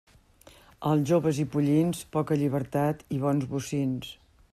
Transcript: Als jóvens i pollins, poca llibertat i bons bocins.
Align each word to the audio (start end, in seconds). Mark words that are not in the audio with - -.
Als 0.91 1.03
jóvens 1.11 1.41
i 1.43 1.45
pollins, 1.55 2.01
poca 2.17 2.39
llibertat 2.43 3.05
i 3.17 3.21
bons 3.27 3.47
bocins. 3.53 4.09